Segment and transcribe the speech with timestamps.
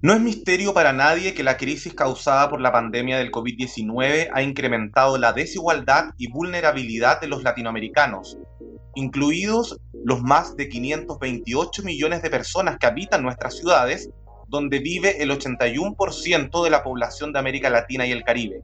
[0.00, 4.42] No es misterio para nadie que la crisis causada por la pandemia del COVID-19 ha
[4.42, 8.38] incrementado la desigualdad y vulnerabilidad de los latinoamericanos,
[8.94, 14.08] incluidos los más de 528 millones de personas que habitan nuestras ciudades,
[14.46, 18.62] donde vive el 81% de la población de América Latina y el Caribe.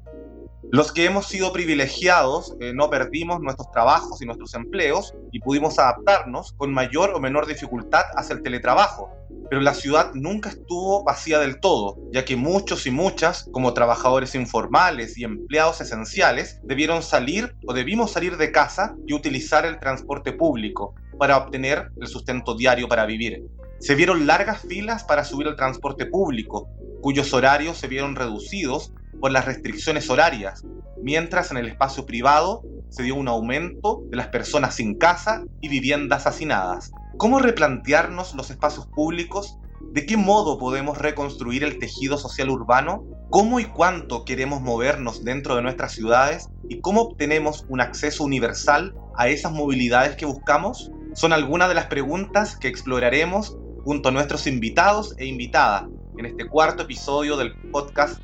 [0.75, 5.79] Los que hemos sido privilegiados eh, no perdimos nuestros trabajos y nuestros empleos y pudimos
[5.79, 9.09] adaptarnos con mayor o menor dificultad hacia el teletrabajo,
[9.49, 14.35] pero la ciudad nunca estuvo vacía del todo, ya que muchos y muchas, como trabajadores
[14.35, 20.33] informales y empleados esenciales, debieron salir o debimos salir de casa y utilizar el transporte
[20.33, 23.45] público para obtener el sustento diario para vivir.
[23.85, 26.71] Se vieron largas filas para subir al transporte público,
[27.03, 30.65] cuyos horarios se vieron reducidos por las restricciones horarias,
[31.03, 35.69] mientras en el espacio privado se dio un aumento de las personas sin casa y
[35.69, 36.93] viviendas hacinadas.
[37.19, 39.59] ¿Cómo replantearnos los espacios públicos?
[39.93, 43.05] ¿De qué modo podemos reconstruir el tejido social urbano?
[43.29, 46.49] ¿Cómo y cuánto queremos movernos dentro de nuestras ciudades?
[46.71, 50.91] ¿Y cómo obtenemos un acceso universal a esas movilidades que buscamos?
[51.13, 55.85] Son algunas de las preguntas que exploraremos junto a nuestros invitados e invitadas
[56.19, 58.21] en este cuarto episodio del podcast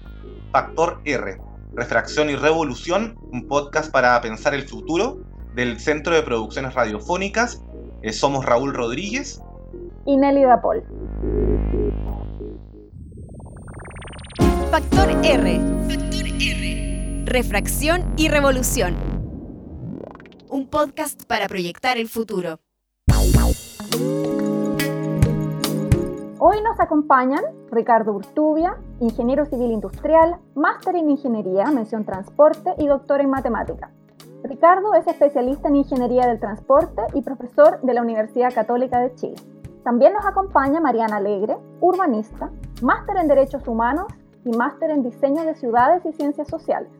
[0.53, 1.39] Factor R,
[1.75, 5.21] Refracción y Revolución, un podcast para pensar el futuro
[5.55, 7.63] del Centro de Producciones Radiofónicas.
[8.03, 9.41] Eh, somos Raúl Rodríguez
[10.07, 10.83] y Nelly Dapol.
[14.71, 15.61] Factor R.
[15.89, 17.25] Factor R.
[17.27, 18.97] Refracción y Revolución.
[20.49, 22.61] Un podcast para proyectar el futuro.
[26.43, 33.21] Hoy nos acompañan Ricardo Urtubia, ingeniero civil industrial, máster en ingeniería, mención transporte y doctor
[33.21, 33.91] en matemática.
[34.43, 39.35] Ricardo es especialista en ingeniería del transporte y profesor de la Universidad Católica de Chile.
[39.85, 42.49] También nos acompaña Mariana Alegre, urbanista,
[42.81, 44.07] máster en derechos humanos
[44.47, 46.91] y máster en diseño de ciudades y ciencias sociales.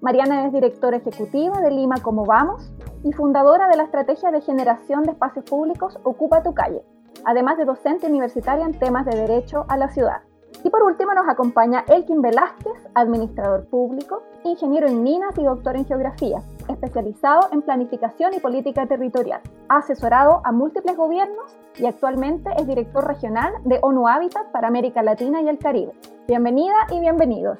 [0.00, 2.70] Mariana es directora ejecutiva de Lima Como Vamos
[3.02, 6.84] y fundadora de la estrategia de generación de espacios públicos Ocupa tu calle,
[7.24, 10.22] además de docente universitaria en temas de derecho a la ciudad.
[10.64, 15.86] Y por último nos acompaña Elkin Velázquez, administrador público, ingeniero en minas y doctor en
[15.86, 19.40] geografía, especializado en planificación y política territorial.
[19.68, 25.42] Asesorado a múltiples gobiernos y actualmente es director regional de ONU Habitat para América Latina
[25.42, 25.92] y el Caribe.
[26.26, 27.58] Bienvenida y bienvenidos.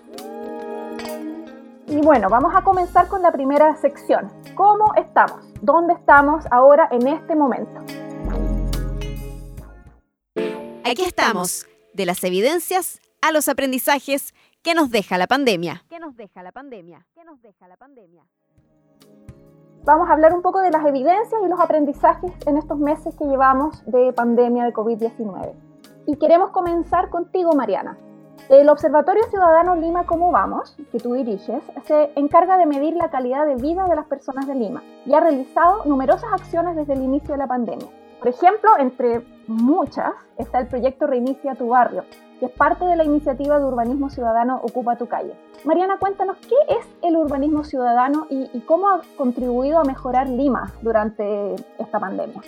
[1.86, 4.28] Y bueno, vamos a comenzar con la primera sección.
[4.54, 5.41] ¿Cómo estamos?
[5.62, 8.07] ¿Dónde estamos ahora en este momento?
[10.91, 14.32] Aquí estamos, de las evidencias a los aprendizajes
[14.62, 15.84] que nos deja la pandemia.
[15.91, 17.04] ¿Qué nos deja la pandemia?
[17.15, 18.25] ¿Qué nos deja la pandemia?
[19.84, 23.27] Vamos a hablar un poco de las evidencias y los aprendizajes en estos meses que
[23.27, 25.53] llevamos de pandemia de COVID-19.
[26.06, 27.98] Y queremos comenzar contigo, Mariana.
[28.48, 33.44] El Observatorio Ciudadano Lima Cómo Vamos, que tú diriges, se encarga de medir la calidad
[33.44, 37.32] de vida de las personas de Lima y ha realizado numerosas acciones desde el inicio
[37.32, 37.88] de la pandemia.
[38.18, 42.04] Por ejemplo, entre muchas, está el proyecto Reinicia tu barrio,
[42.40, 45.34] que es parte de la iniciativa de urbanismo ciudadano Ocupa tu calle.
[45.64, 50.72] Mariana, cuéntanos qué es el urbanismo ciudadano y, y cómo ha contribuido a mejorar Lima
[50.82, 52.42] durante esta pandemia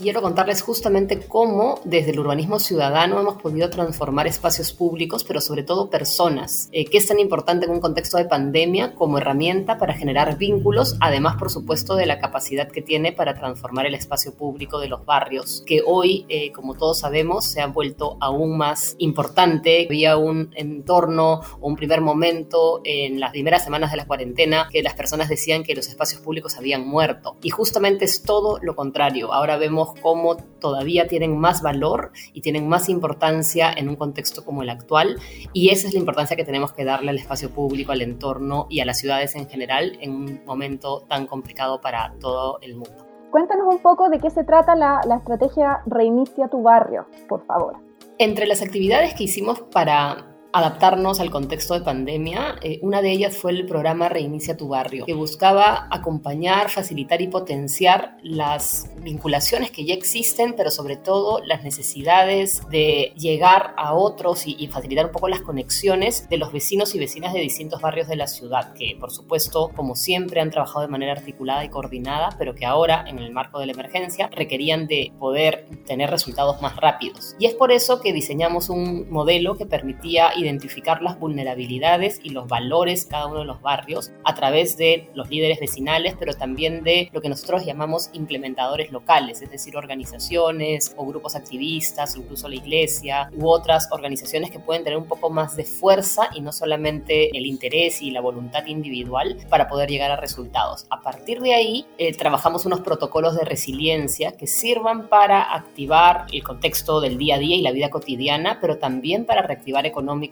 [0.00, 5.62] quiero contarles justamente cómo desde el urbanismo ciudadano hemos podido transformar espacios públicos, pero sobre
[5.62, 9.94] todo personas, eh, que es tan importante en un contexto de pandemia como herramienta para
[9.94, 14.78] generar vínculos, además por supuesto de la capacidad que tiene para transformar el espacio público
[14.80, 19.86] de los barrios, que hoy, eh, como todos sabemos, se ha vuelto aún más importante.
[19.86, 24.82] Había un entorno o un primer momento en las primeras semanas de la cuarentena que
[24.82, 27.36] las personas decían que los espacios públicos habían muerto.
[27.42, 29.32] Y justamente es todo lo contrario.
[29.32, 34.62] Ahora vemos cómo todavía tienen más valor y tienen más importancia en un contexto como
[34.62, 35.18] el actual.
[35.52, 38.80] Y esa es la importancia que tenemos que darle al espacio público, al entorno y
[38.80, 43.06] a las ciudades en general en un momento tan complicado para todo el mundo.
[43.30, 47.76] Cuéntanos un poco de qué se trata la, la estrategia Reinicia tu barrio, por favor.
[48.18, 52.56] Entre las actividades que hicimos para adaptarnos al contexto de pandemia.
[52.62, 57.28] Eh, una de ellas fue el programa Reinicia tu barrio, que buscaba acompañar, facilitar y
[57.28, 64.46] potenciar las vinculaciones que ya existen, pero sobre todo las necesidades de llegar a otros
[64.46, 68.16] y, facilitar un poco las conexiones de los vecinos y vecinas de distintos barrios de
[68.16, 72.54] la ciudad, que por supuesto, como siempre, han trabajado de manera articulada y coordinada, pero
[72.54, 77.34] que ahora, en el marco de la emergencia, requerían de poder tener resultados más rápidos.
[77.38, 82.48] Y es por eso que diseñamos un modelo que permitía identificar las vulnerabilidades y los
[82.48, 87.08] valores cada uno de los barrios a través de los líderes vecinales, pero también de
[87.12, 93.30] lo que nosotros llamamos implementadores locales, es decir, organizaciones o grupos activistas, incluso la iglesia
[93.36, 97.46] u otras organizaciones que pueden tener un poco más de fuerza y no solamente el
[97.46, 100.86] interés y la voluntad individual para poder llegar a resultados.
[100.90, 106.42] A partir de ahí, eh, trabajamos unos protocolos de resiliencia que sirvan para activar el
[106.42, 110.29] contexto del día a día y la vida cotidiana, pero también para reactivar económicamente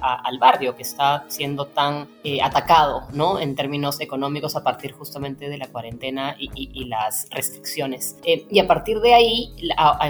[0.00, 3.38] al barrio que está siendo tan eh, atacado ¿no?
[3.38, 8.16] en términos económicos a partir justamente de la cuarentena y, las restricciones.
[8.24, 9.52] Eh, y a partir de ahí,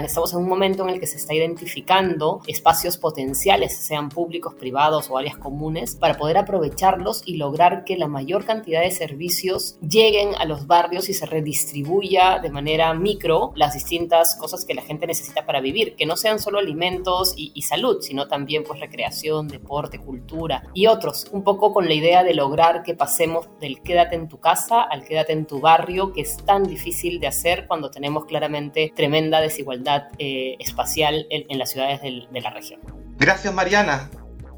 [0.03, 5.09] estamos en un momento en el que se está identificando espacios potenciales, sean públicos, privados
[5.09, 10.35] o áreas comunes, para poder aprovecharlos y lograr que la mayor cantidad de servicios lleguen
[10.35, 15.07] a los barrios y se redistribuya de manera micro las distintas cosas que la gente
[15.07, 19.16] necesita para vivir, que no sean solo alimentos y, y salud, sino también pues recreación,
[19.47, 24.15] deporte, cultura y otros, un poco con la idea de lograr que pasemos del quédate
[24.15, 27.91] en tu casa al quédate en tu barrio, que es tan difícil de hacer cuando
[27.91, 32.79] tenemos claramente tremenda desigualdad eh, espacial en, las ciudades de la región.
[33.17, 34.09] Gracias Mariana.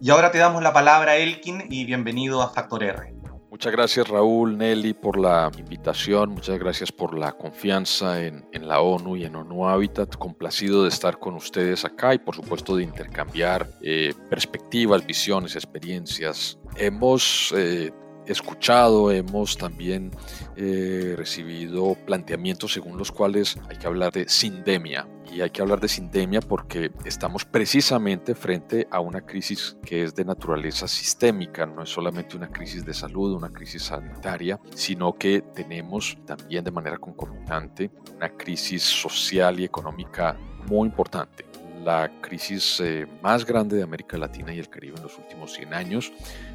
[0.01, 3.18] Y ahora te damos la palabra Elkin y bienvenido a Factor R.
[3.49, 9.15] Muchas gracias Raúl, Nelly por la invitación, muchas gracias por la confianza en, la ONU
[9.15, 13.67] y en ONU Habitat, complacido de estar con ustedes acá y por supuesto de intercambiar
[13.81, 16.59] eh, perspectivas, visiones, experiencias.
[16.77, 17.91] Hemos eh,
[18.31, 20.11] escuchado, hemos también
[20.55, 25.07] eh, recibido planteamientos según los cuales hay que hablar de sindemia.
[25.31, 30.15] Y hay que hablar de sindemia porque estamos precisamente frente a una crisis que es
[30.15, 35.43] de naturaleza sistémica, no es solamente una crisis de salud, una crisis sanitaria, sino que
[35.53, 40.35] tenemos también de manera concomitante una crisis social y económica
[40.67, 41.48] muy importante
[41.83, 45.73] la crisis eh, más grande de América Latina y el Caribe en los últimos 100
[45.73, 46.11] años,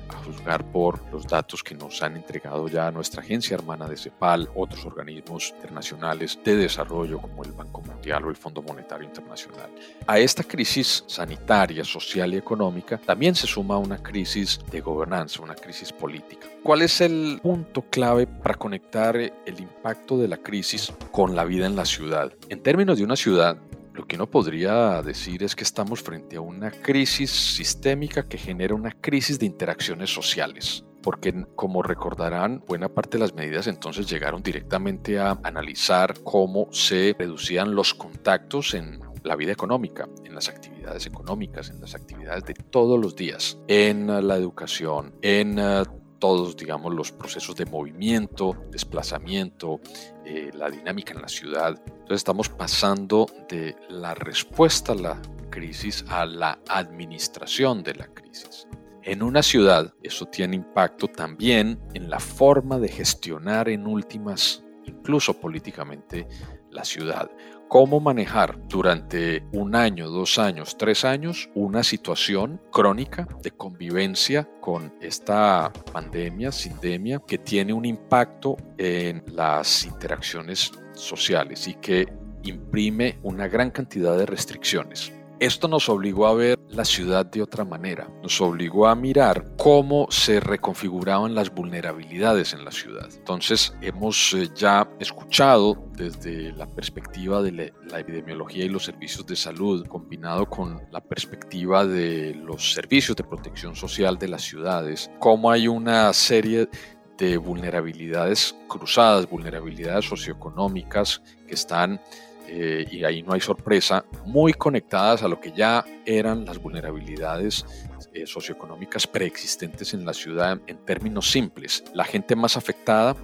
[0.08, 4.50] a juzgar por los datos que nos han entregado ya nuestra agencia hermana de CEPAL,
[4.54, 9.70] otros organismos internacionales de desarrollo como el Banco Mundial o el Fondo Monetario Internacional.
[10.06, 15.54] A esta crisis sanitaria, social y económica también se suma una crisis de gobernanza, una
[15.54, 16.46] crisis política.
[16.62, 21.66] ¿Cuál es el punto clave para conectar el impacto de la crisis con la vida
[21.66, 22.32] en la ciudad?
[22.48, 23.56] En términos de una ciudad,
[23.94, 28.74] lo que uno podría decir es que estamos frente a una crisis sistémica que genera
[28.74, 34.42] una crisis de interacciones sociales porque como recordarán, buena parte de las medidas entonces llegaron
[34.42, 41.06] directamente a analizar cómo se reducían los contactos en la vida económica, en las actividades
[41.06, 45.82] económicas, en las actividades de todos los días, en la educación, en eh,
[46.24, 49.78] todos, digamos, los procesos de movimiento, desplazamiento,
[50.24, 51.78] eh, la dinámica en la ciudad.
[51.86, 58.66] Entonces estamos pasando de la respuesta a la crisis a la administración de la crisis.
[59.02, 65.38] En una ciudad eso tiene impacto también en la forma de gestionar en últimas, incluso
[65.38, 66.26] políticamente,
[66.70, 67.30] la ciudad
[67.74, 74.94] cómo manejar durante un año, dos años, tres años una situación crónica de convivencia con
[75.00, 82.06] esta pandemia, sindemia, que tiene un impacto en las interacciones sociales y que
[82.44, 85.12] imprime una gran cantidad de restricciones.
[85.44, 90.06] Esto nos obligó a ver la ciudad de otra manera, nos obligó a mirar cómo
[90.08, 93.10] se reconfiguraban las vulnerabilidades en la ciudad.
[93.14, 99.36] Entonces hemos eh, ya escuchado desde la perspectiva de la epidemiología y los servicios de
[99.36, 105.50] salud, combinado con la perspectiva de los servicios de protección social de las ciudades, cómo
[105.50, 106.70] hay una serie
[107.18, 112.00] de vulnerabilidades cruzadas, vulnerabilidades socioeconómicas que están
[112.46, 117.64] eh, y ahí no hay sorpresa, muy conectadas a lo que ya eran las vulnerabilidades
[118.12, 121.84] eh, socioeconómicas preexistentes en la ciudad en términos simples.
[121.94, 123.16] La gente más afectada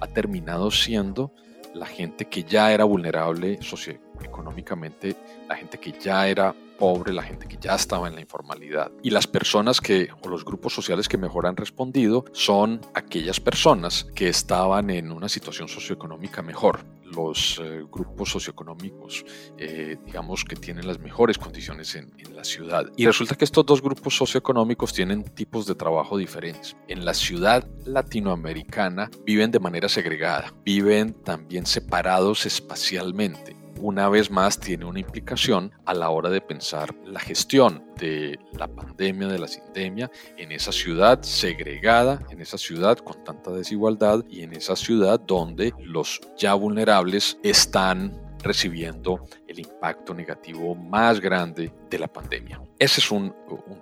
[0.00, 1.32] ha terminado siendo
[1.74, 5.16] la gente que ya era vulnerable socioeconómicamente,
[5.48, 8.90] la gente que ya era pobre, la gente que ya estaba en la informalidad.
[9.02, 14.06] Y las personas que, o los grupos sociales que mejor han respondido, son aquellas personas
[14.14, 16.80] que estaban en una situación socioeconómica mejor
[17.14, 19.24] los eh, grupos socioeconómicos,
[19.56, 22.86] eh, digamos, que tienen las mejores condiciones en, en, la ciudad.
[22.96, 26.76] Y resulta que estos dos grupos socioeconómicos tienen tipos de trabajo diferentes.
[26.86, 34.58] En la ciudad latinoamericana viven de manera segregada, viven también separados espacialmente una vez más
[34.58, 39.48] tiene una implicación a la hora de pensar la gestión de la pandemia, de la
[39.48, 45.20] sindemia, en esa ciudad segregada, en esa ciudad con tanta desigualdad y en esa ciudad
[45.20, 52.60] donde los ya vulnerables están recibiendo el impacto negativo más grande de la pandemia.
[52.78, 53.34] Ese es un,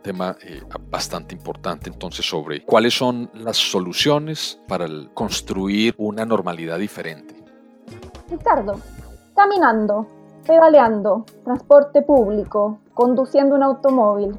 [0.03, 7.35] tema eh, bastante importante entonces sobre cuáles son las soluciones para construir una normalidad diferente.
[8.31, 8.81] Ricardo,
[9.37, 10.07] caminando,
[10.47, 14.35] pedaleando, transporte público, conduciendo un automóvil.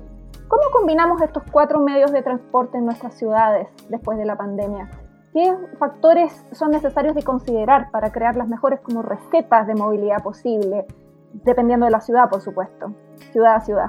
[0.48, 4.90] ¿Cómo combinamos estos cuatro medios de transporte en nuestras ciudades después de la pandemia?
[5.34, 10.88] ¿Qué factores son necesarios de considerar para crear las mejores como recetas de movilidad posible,
[11.32, 12.94] dependiendo de la ciudad, por supuesto,
[13.32, 13.88] ciudad a ciudad?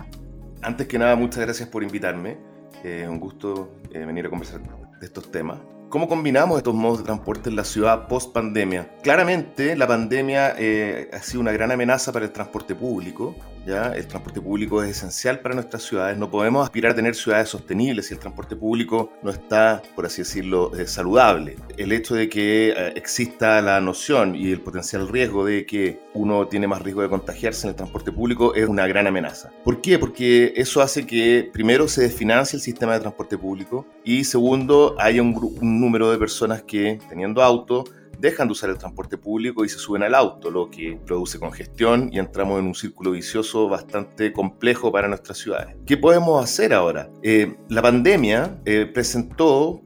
[0.63, 2.37] Antes que nada, muchas gracias por invitarme.
[2.85, 5.59] Eh, un gusto eh, venir a conversar de estos temas.
[5.89, 8.91] ¿Cómo combinamos estos modos de transporte en la ciudad post pandemia?
[9.03, 13.35] Claramente, la pandemia eh, ha sido una gran amenaza para el transporte público.
[13.69, 16.17] El transporte público es esencial para nuestras ciudades.
[16.17, 20.23] No podemos aspirar a tener ciudades sostenibles si el transporte público no está, por así
[20.23, 21.57] decirlo, eh, saludable.
[21.77, 26.49] El hecho de que eh, exista la noción y el potencial riesgo de que uno
[26.49, 29.51] tiene más riesgo de contagiarse en el transporte público es una gran amenaza.
[29.65, 29.99] ¿Por qué?
[29.99, 35.21] Porque eso hace que primero se desfinancie el sistema de transporte público y segundo haya
[35.21, 37.85] un, un número de personas que teniendo auto
[38.19, 42.11] dejan de usar el transporte público y se suben al auto, lo que produce congestión
[42.13, 45.77] y entramos en un círculo vicioso bastante complejo para nuestras ciudades.
[45.87, 47.11] ¿Qué podemos hacer ahora?
[47.23, 49.83] Eh, la pandemia eh, presentó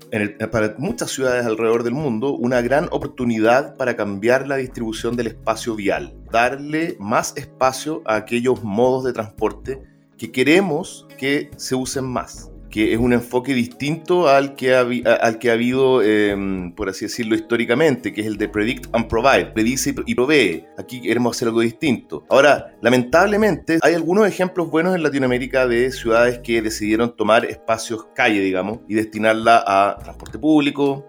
[0.50, 5.74] para muchas ciudades alrededor del mundo una gran oportunidad para cambiar la distribución del espacio
[5.74, 9.82] vial, darle más espacio a aquellos modos de transporte
[10.18, 15.38] que queremos que se usen más que es un enfoque distinto al que ha, al
[15.38, 19.46] que ha habido, em, por así decirlo, históricamente, que es el de predict and provide,
[19.52, 20.64] predice y provee.
[20.78, 22.24] Aquí queremos hacer algo distinto.
[22.30, 28.40] Ahora, lamentablemente, hay algunos ejemplos buenos en Latinoamérica de ciudades que decidieron tomar espacios calle,
[28.40, 31.06] digamos, y destinarla a transporte público,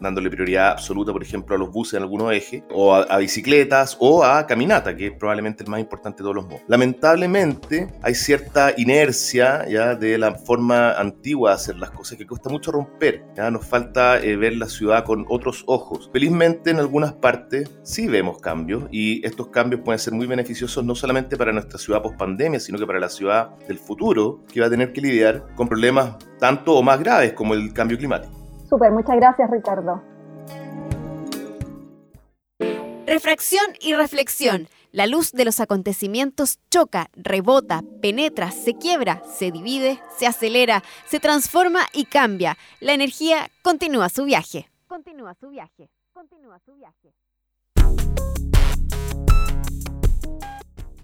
[0.00, 4.24] dándole prioridad absoluta, por ejemplo, a los buses en algunos ejes, o a, bicicletas, o
[4.24, 6.62] a caminata, que es probablemente el más importante de todos los modos.
[6.68, 12.48] Lamentablemente, hay cierta inercia ya de la forma antigua de hacer las cosas que cuesta
[12.48, 13.24] mucho romper.
[13.36, 16.10] Ya nos falta eh, ver la ciudad con otros ojos.
[16.12, 20.94] Felizmente, en algunas partes sí vemos cambios, y estos cambios pueden ser muy beneficiosos no
[20.94, 24.66] solamente para nuestra ciudad post pandemia, sino que para la ciudad del futuro, que va
[24.66, 28.41] a tener que lidiar con problemas tanto o más graves como el cambio climático.
[28.72, 30.02] Súper, muchas gracias Ricardo.
[33.06, 34.66] Refracción y reflexión.
[34.92, 41.20] La luz de los acontecimientos choca, rebota, penetra, se quiebra, se divide, se acelera, se
[41.20, 42.56] transforma y cambia.
[42.80, 44.70] La energía continúa su viaje.
[44.86, 45.90] Continúa su viaje.
[46.14, 47.12] Continúa su viaje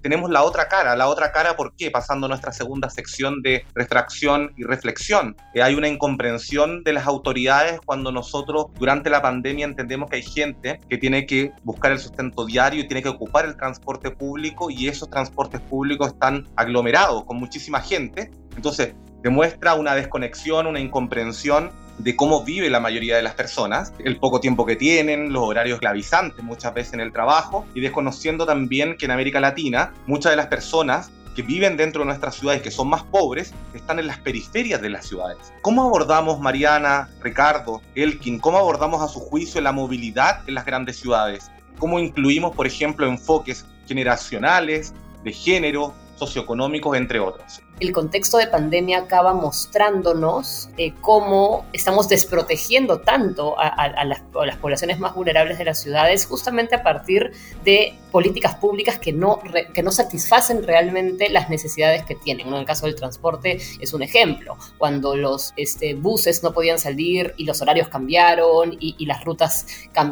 [0.03, 0.97] tenemos la otra cara.
[0.97, 1.91] La otra cara, ¿por qué?
[1.91, 5.37] Pasando nuestra segunda sección de refracción y reflexión.
[5.55, 10.23] Eh, hay una incomprensión de las autoridades cuando nosotros durante la pandemia entendemos que hay
[10.23, 14.71] gente que tiene que buscar el sustento diario y tiene que ocupar el transporte público
[14.71, 18.31] y esos transportes públicos están aglomerados con muchísima gente.
[18.57, 24.19] Entonces, demuestra una desconexión, una incomprensión de cómo vive la mayoría de las personas, el
[24.19, 28.97] poco tiempo que tienen, los horarios esclavizantes muchas veces en el trabajo y desconociendo también
[28.97, 32.71] que en América Latina muchas de las personas que viven dentro de nuestras ciudades, que
[32.73, 35.39] son más pobres, están en las periferias de las ciudades.
[35.63, 40.97] ¿Cómo abordamos, Mariana, Ricardo, Elkin, cómo abordamos a su juicio la movilidad en las grandes
[40.97, 41.49] ciudades?
[41.79, 47.63] ¿Cómo incluimos, por ejemplo, enfoques generacionales, de género, socioeconómicos, entre otros?
[47.81, 54.21] El contexto de pandemia acaba mostrándonos eh, cómo estamos desprotegiendo tanto a, las,
[54.61, 57.33] poblaciones más vulnerables de las ciudades justamente a partir
[57.65, 59.41] de políticas públicas que no,
[59.75, 62.49] que no satisfacen realmente las necesidades que tienen.
[62.49, 64.57] En el caso del transporte es un ejemplo.
[64.79, 69.67] Cuando los este, buses no podían salir y los horarios cambiaron y, las rutas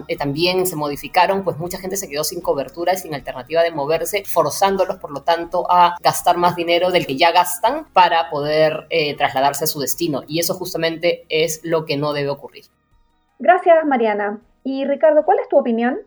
[0.08, 3.70] eh, también se modificaron, pues mucha gente se quedó sin cobertura y sin alternativa de
[3.70, 8.86] moverse, forzándolos, por lo tanto, a gastar más dinero del que ya gastan para poder
[8.90, 10.22] eh, trasladarse a su destino.
[10.26, 12.64] Y eso justamente es lo que no debe ocurrir.
[13.38, 14.40] Gracias, Mariana.
[14.64, 15.98] Y Ricardo, ¿cuál es tu opinión?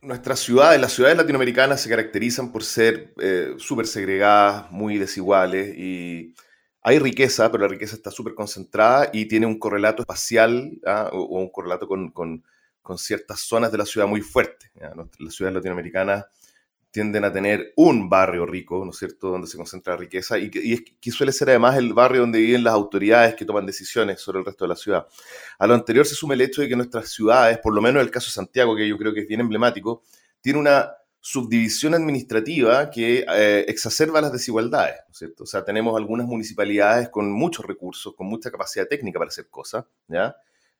[0.00, 6.34] Nuestras ciudades, las ciudades latinoamericanas se caracterizan por ser eh, súper segregadas, muy desiguales y
[6.82, 11.10] hay riqueza, pero la riqueza está súper concentrada y tiene un correlato espacial ¿ah?
[11.12, 12.42] o, un correlato con, con,
[12.96, 14.70] ciertas zonas de la ciudad muy fuerte.
[15.18, 16.24] Las ciudades latinoamericanas
[16.90, 20.50] tienden a tener un barrio rico, ¿no es cierto?, donde se concentra la riqueza y
[20.50, 24.44] que, suele ser además el barrio donde viven las autoridades que toman decisiones sobre el
[24.44, 25.06] resto de la ciudad.
[25.58, 28.10] A lo anterior se suma el hecho de que nuestras ciudades, por lo menos el
[28.10, 30.02] caso de Santiago, que yo creo que es bien emblemático,
[30.40, 30.90] tiene una
[31.20, 35.44] subdivisión administrativa que eh, exacerba las desigualdades, ¿no es cierto?
[35.44, 39.84] O sea, tenemos algunas municipalidades con muchos recursos, con mucha capacidad técnica para hacer cosas,
[40.06, 40.36] ¿ya?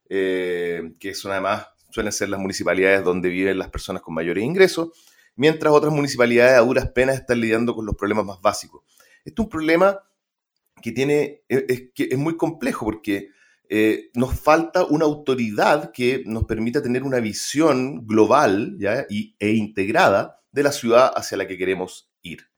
[0.08, 4.90] Eh, que son además, suelen ser las municipalidades donde viven las personas con mayores ingresos,
[5.38, 8.82] mientras otras municipalidades a duras penas están lidiando con los problemas más básicos.
[9.24, 10.00] Este es un problema
[10.82, 13.30] que, tiene, es, que es muy complejo porque
[13.68, 18.76] eh, nos falta una autoridad que nos permita tener una visión global.
[19.08, 22.48] Y, e integrada de la ciudad hacia la que queremos ir.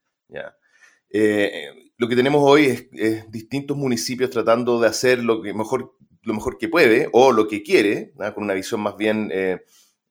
[1.11, 6.57] Eh, lo que tenemos hoy es, distintos municipios tratando de hacer lo, mejor, lo mejor
[6.57, 9.61] que puede o lo que quiere, con una visión más bien eh,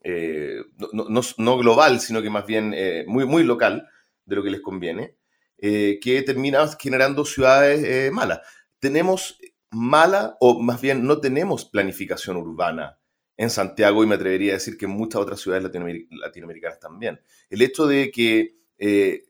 [0.04, 2.76] no, global, sino que más bien
[3.08, 3.88] muy, muy local
[4.26, 5.16] de lo que les conviene,
[5.58, 8.42] que termina generando ciudades malas.
[8.80, 9.40] Tenemos
[9.72, 12.98] mala o más bien no tenemos planificación urbana
[13.38, 17.22] en Santiago y me atrevería a decir que en muchas otras ciudades latinoamericanas también.
[17.50, 19.24] El hecho de que eh,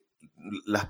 [0.65, 0.87] las,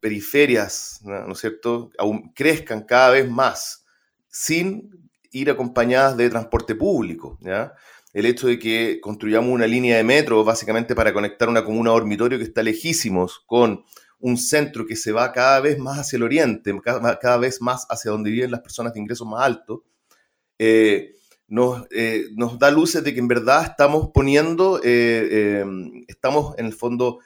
[0.00, 3.84] periferias, ¿no es cierto?, aún crezcan cada vez más
[4.28, 7.74] sin ir acompañadas de transporte público, ¿ya?
[8.12, 12.38] El hecho de que construyamos una línea de metro básicamente para conectar una comuna dormitorio
[12.38, 13.84] que está lejísimos con
[14.22, 18.12] un centro que se va cada vez más hacia el oriente, cada, vez más hacia
[18.12, 19.80] donde viven las personas de ingresos más altos,
[20.58, 21.16] eh,
[21.48, 25.64] nos, eh, nos, da luces de que en verdad estamos poniendo, eh,
[26.06, 27.18] estamos en el fondo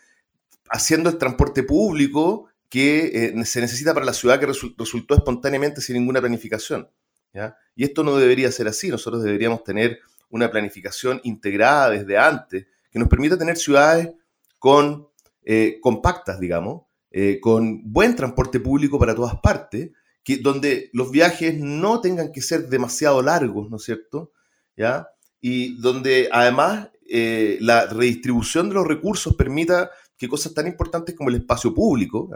[0.71, 6.21] haciendo el transporte público que se necesita para la ciudad que resultó espontáneamente sin ninguna
[6.21, 6.89] planificación.
[7.75, 12.99] Y esto no debería ser así, nosotros deberíamos tener una planificación integrada desde antes que
[12.99, 14.13] nos permita tener ciudades
[14.59, 15.09] con,
[15.81, 16.87] compactas, digamos,
[17.19, 19.91] eh, con buen transporte público para todas partes,
[20.23, 24.33] que, donde los viajes no tengan que ser demasiado largos, ¿no es cierto?
[24.77, 25.09] ¿Ya?
[25.41, 31.31] Y donde además eh, la redistribución de los recursos permita que cosas tan importantes como
[31.31, 32.29] el espacio público,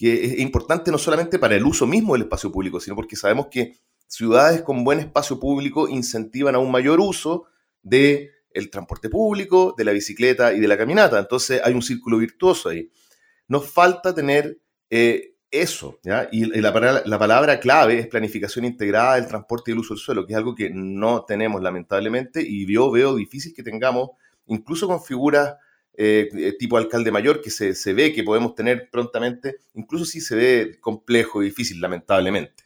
[0.00, 3.48] que es importante no solamente para el uso mismo del espacio público, sino porque sabemos
[3.50, 3.76] que
[4.06, 7.44] ciudades con buen espacio público incentivan a un mayor uso
[7.82, 11.18] de el transporte público, de la bicicleta y de la caminata.
[11.18, 12.90] Entonces hay un círculo virtuoso ahí.
[13.46, 16.00] Nos falta tener eh, eso.
[16.32, 20.32] Y, la, palabra clave es planificación integrada del transporte y el uso del suelo, que
[20.32, 24.12] es algo que no tenemos lamentablemente y yo veo difícil que tengamos,
[24.46, 25.56] incluso con figuras
[25.96, 30.20] eh, eh, tipo alcalde mayor, que se, se, ve que podemos tener prontamente, incluso si
[30.20, 32.64] se ve complejo y difícil, lamentablemente.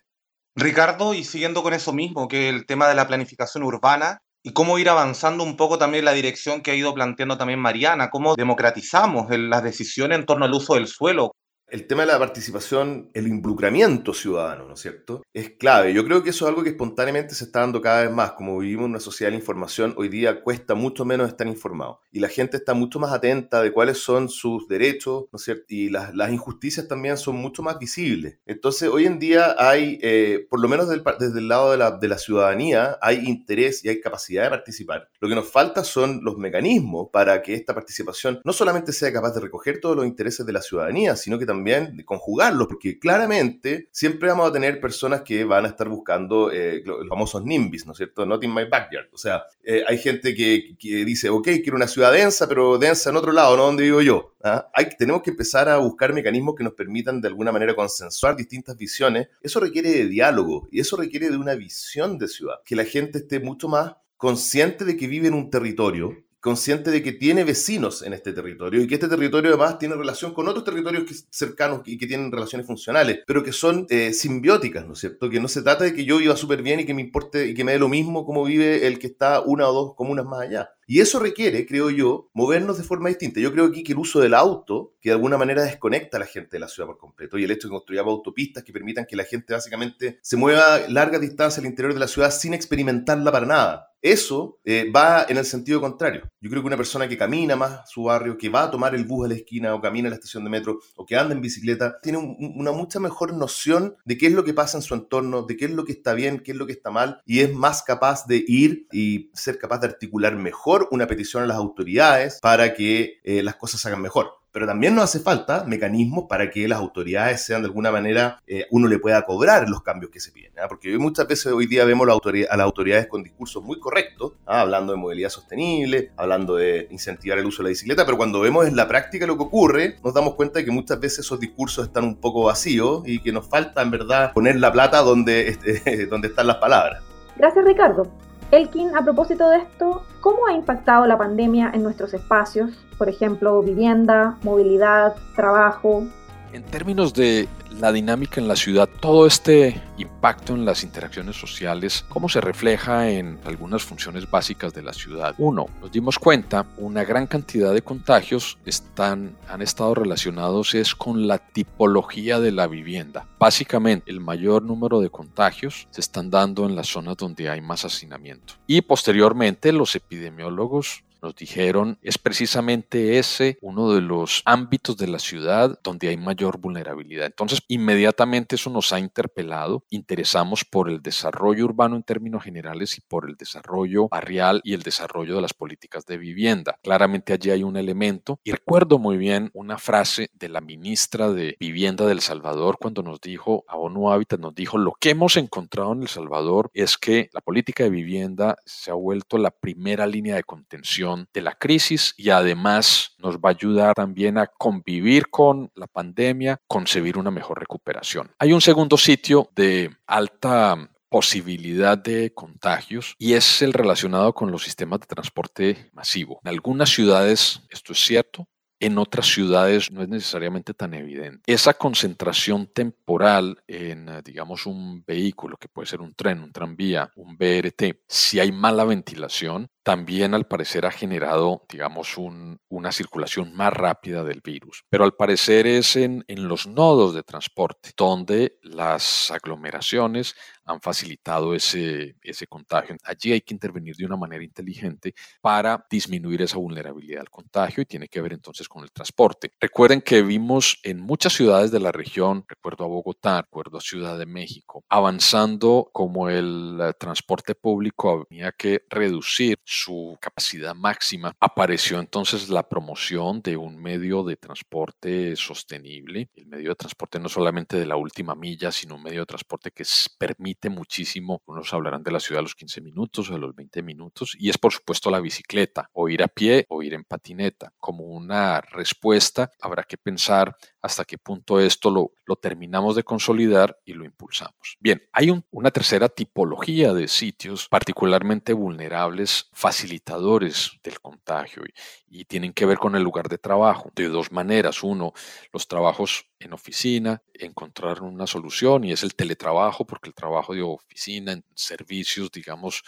[0.56, 4.78] Ricardo, y siguiendo con eso mismo, que el tema de la planificación urbana, y cómo
[4.78, 9.26] ir avanzando un poco también la dirección que ha ido planteando también Mariana, cómo democratizamos
[9.30, 11.34] las decisiones en torno al uso del suelo,
[11.68, 15.22] el tema de la participación, el involucramiento ciudadano, ¿no es cierto?
[15.32, 15.92] Es clave.
[15.92, 18.32] Yo creo que eso es algo que espontáneamente se está dando cada vez más.
[18.32, 22.00] Como vivimos en una sociedad de información, hoy día cuesta mucho menos estar informado.
[22.12, 25.64] Y la gente está mucho más atenta de cuáles son sus derechos, ¿no es cierto?
[25.68, 28.38] Y las, injusticias también son mucho más visibles.
[28.46, 32.08] Entonces, hoy en día hay, eh, por lo menos desde el lado de la, de
[32.08, 35.08] la ciudadanía, hay interés y hay capacidad de participar.
[35.20, 39.32] Lo que nos falta son los mecanismos para que esta participación no solamente sea capaz
[39.32, 43.88] de recoger todos los intereses de la ciudadanía, sino que también también conjugarlos, porque claramente
[43.92, 47.92] siempre vamos a tener personas que van a estar buscando eh, los famosos NIMBYs, ¿no
[47.92, 48.26] es cierto?
[48.26, 49.08] Not in my backyard.
[49.12, 53.16] O sea, eh, hay gente que, dice, ok, quiero una ciudad densa, pero densa en
[53.16, 54.34] otro lado, no donde vivo yo.
[54.42, 54.68] ¿ah?
[54.98, 59.28] Tenemos que empezar a buscar mecanismos que nos permitan de alguna manera consensuar distintas visiones.
[59.42, 63.18] Eso requiere de diálogo y eso requiere de una visión de ciudad, que la gente
[63.18, 68.02] esté mucho más consciente de que vive en un territorio consciente de que tiene vecinos
[68.02, 71.96] en este territorio y que este territorio además tiene relación con otros territorios cercanos y
[71.96, 75.30] que tienen relaciones funcionales, pero que son eh, simbióticas, ¿no es cierto?
[75.30, 77.54] Que no se trata de que yo viva súper bien y que me importe y
[77.54, 80.42] que me dé lo mismo como vive el que está una o dos comunas más
[80.42, 80.68] allá.
[80.86, 83.40] Y eso requiere, creo yo, movernos de forma distinta.
[83.40, 86.26] Yo creo aquí que el uso del auto, que de alguna manera desconecta a la
[86.26, 89.06] gente de la ciudad por completo, y el hecho de que construyamos autopistas que permitan
[89.06, 93.32] que la gente básicamente se mueva larga distancia al interior de la ciudad sin experimentarla
[93.32, 93.90] para nada.
[94.04, 96.30] Eso eh, va en el sentido contrario.
[96.38, 99.06] Yo creo que una persona que camina más su barrio, que va a tomar el
[99.06, 101.40] bus a la esquina o camina a la estación de metro o que anda en
[101.40, 105.44] bicicleta, tiene una mucha mejor noción de qué es lo que pasa en su entorno,
[105.44, 107.54] de qué es lo que está bien, qué es lo que está mal, y es
[107.54, 112.38] más capaz de ir y ser capaz de articular mejor una petición a las autoridades
[112.40, 114.44] para que eh, las cosas se hagan mejor.
[114.54, 118.66] Pero también nos hace falta mecanismos para que las autoridades sean de alguna manera, eh,
[118.70, 120.52] uno le pueda cobrar los cambios que se piden.
[120.62, 120.68] ¿ah?
[120.68, 124.60] Porque muchas veces hoy día vemos a las autoridades con discursos muy correctos, ¿ah?
[124.60, 128.68] hablando de movilidad sostenible, hablando de incentivar el uso de la bicicleta, pero cuando vemos
[128.68, 131.88] en la práctica lo que ocurre, nos damos cuenta de que muchas veces esos discursos
[131.88, 136.28] están un poco vacíos y que nos falta en verdad poner la plata donde, donde
[136.28, 137.02] están las palabras.
[137.36, 138.06] Gracias Ricardo.
[138.54, 142.70] Elkin, a propósito de esto, ¿cómo ha impactado la pandemia en nuestros espacios?
[142.96, 146.04] Por ejemplo, vivienda, movilidad, trabajo.
[146.52, 147.48] En términos de
[147.80, 153.10] la dinámica en la ciudad, todo este impacto en las interacciones sociales, ¿cómo se refleja
[153.10, 155.34] en algunas funciones básicas de la ciudad?
[155.38, 161.26] Uno, nos dimos cuenta, una gran cantidad de contagios están, han estado relacionados es con
[161.26, 163.26] la tipología de la vivienda.
[163.38, 167.84] Básicamente, el mayor número de contagios se están dando en las zonas donde hay más
[167.84, 168.54] hacinamiento.
[168.66, 175.18] Y posteriormente, los epidemiólogos nos dijeron es precisamente ese uno de los ámbitos de la
[175.18, 177.26] ciudad donde hay mayor vulnerabilidad.
[177.26, 183.00] Entonces, inmediatamente eso nos ha interpelado, interesamos por el desarrollo urbano en términos generales y
[183.00, 186.78] por el desarrollo barrial y el desarrollo de las políticas de vivienda.
[186.82, 191.56] Claramente allí hay un elemento y recuerdo muy bien una frase de la ministra de
[191.58, 195.92] Vivienda del Salvador cuando nos dijo a ONU Habitat, nos dijo, lo que hemos encontrado
[195.94, 200.36] en El Salvador es que la política de vivienda se ha vuelto la primera línea
[200.36, 205.70] de contención de la crisis y además nos va a ayudar también a convivir con
[205.74, 208.30] la pandemia, concebir una mejor recuperación.
[208.38, 214.64] Hay un segundo sitio de alta posibilidad de contagios y es el relacionado con los
[214.64, 216.40] sistemas de transporte masivo.
[216.42, 218.48] En algunas ciudades esto es cierto,
[218.80, 221.42] en otras ciudades no es necesariamente tan evidente.
[221.46, 227.36] Esa concentración temporal en, digamos, un vehículo, que puede ser un tren, un tranvía, un
[227.36, 234.24] BRT, si hay mala ventilación, también al parecer ha generado, digamos, una circulación más rápida
[234.24, 234.82] del virus.
[234.88, 240.34] Pero al parecer es en, en los nodos de transporte donde las aglomeraciones
[240.64, 242.96] han facilitado ese, ese contagio.
[243.04, 247.86] Allí hay que intervenir de una manera inteligente para disminuir esa vulnerabilidad al contagio y
[247.86, 249.52] tiene que ver entonces con el transporte.
[249.60, 254.18] Recuerden que vimos en muchas ciudades de la región, recuerdo a Bogotá, recuerdo a Ciudad
[254.18, 262.00] de México, avanzando como el eh, transporte público había que reducir su capacidad máxima, apareció
[262.00, 267.78] entonces la promoción de un medio de transporte sostenible, el medio de transporte no solamente
[267.78, 269.84] de la última milla, sino un medio de transporte que
[270.18, 273.82] permite muchísimo, unos hablarán de la ciudad a los 15 minutos o a los 20
[273.82, 277.72] minutos, y es por supuesto la bicicleta, o ir a pie o ir en patineta.
[277.78, 283.94] Como una respuesta, habrá que pensar hasta qué punto esto lo, terminamos de consolidar y
[283.94, 284.76] lo impulsamos.
[284.80, 292.52] Bien, hay una tercera tipología de sitios particularmente vulnerables, facilitadores del contagio y, y tienen
[292.52, 294.82] que ver con el lugar de trabajo de dos maneras.
[294.82, 295.12] Uno,
[295.52, 300.62] los trabajos en oficina, encontrar una solución y es el teletrabajo, porque el trabajo de
[300.62, 302.82] oficina en servicios, digamos,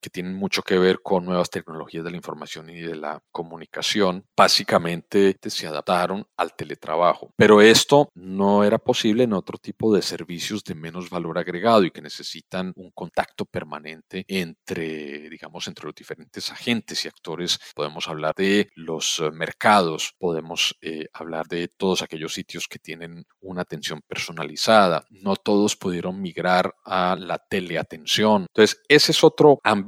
[0.00, 4.24] que tienen mucho que ver con nuevas tecnologías de la información y de la comunicación,
[4.36, 7.32] básicamente se adaptaron al teletrabajo.
[7.36, 11.90] Pero esto no era posible en otro tipo de servicios de menos valor agregado y
[11.90, 17.58] que necesitan un contacto permanente entre, digamos, entre los diferentes agentes y actores.
[17.74, 23.24] Podemos hablar de los eh, mercados, podemos eh, hablar de todos aquellos sitios que tienen
[23.40, 25.04] una atención personalizada.
[25.10, 28.46] No todos pudieron migrar a la teleatención.
[28.48, 29.87] Entonces, ese es otro ámbito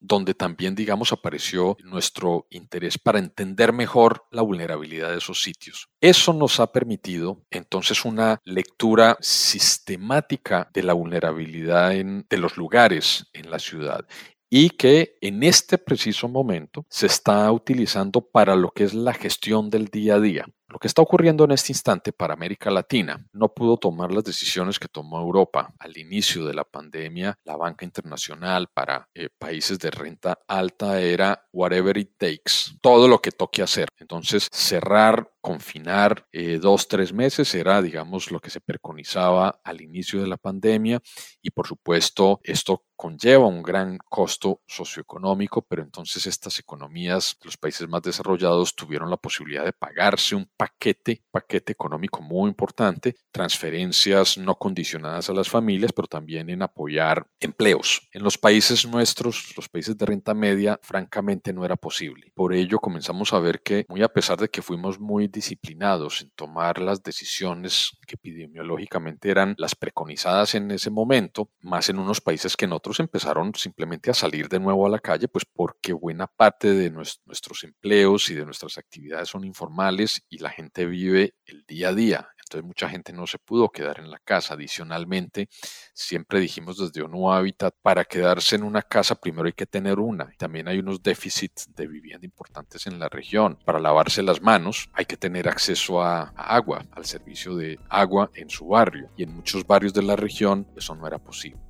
[0.00, 5.88] donde también, digamos, apareció nuestro interés para entender mejor la vulnerabilidad de esos sitios.
[6.00, 13.50] Eso nos ha permitido entonces una lectura sistemática de la vulnerabilidad de los lugares en
[13.50, 14.06] la ciudad
[14.50, 19.70] y que en este preciso momento se está utilizando para lo que es la gestión
[19.70, 20.46] del día a día.
[20.70, 24.78] Lo que está ocurriendo en este instante para América Latina no pudo tomar las decisiones
[24.78, 27.38] que tomó Europa al inicio de la pandemia.
[27.44, 33.22] La banca internacional para eh, países de renta alta era whatever it takes, todo lo
[33.22, 33.88] que toque hacer.
[33.96, 40.20] Entonces, cerrar, confinar eh, dos, tres meses era, digamos, lo que se preconizaba al inicio
[40.20, 41.00] de la pandemia
[41.40, 47.88] y, por supuesto, esto conlleva un gran costo socioeconómico, pero entonces estas economías, los países
[47.88, 54.56] más desarrollados, tuvieron la posibilidad de pagarse un paquete, paquete económico muy importante, transferencias no
[54.56, 58.08] condicionadas a las familias, pero también en apoyar empleos.
[58.12, 62.32] En los países nuestros, los países de renta media, francamente no era posible.
[62.34, 66.30] Por ello comenzamos a ver que, muy a pesar de que fuimos muy disciplinados en
[66.30, 72.56] tomar las decisiones que epidemiológicamente eran las preconizadas en ese momento, más en unos países
[72.56, 76.26] que en otros empezaron simplemente a salir de nuevo a la calle, pues porque buena
[76.26, 81.34] parte de nuestros empleos y de nuestras actividades son informales y la la gente vive
[81.44, 82.28] el día a día.
[82.38, 84.54] Entonces mucha gente no se pudo quedar en la casa.
[84.54, 85.50] Adicionalmente,
[85.92, 90.30] siempre dijimos desde ONU Habitat, para quedarse en una casa primero hay que tener una.
[90.38, 93.58] También hay unos déficits de vivienda importantes en la región.
[93.66, 98.30] Para lavarse las manos hay que tener acceso a, a agua, al servicio de agua
[98.32, 99.10] en su barrio.
[99.18, 101.60] Y en muchos barrios de la región eso no era posible.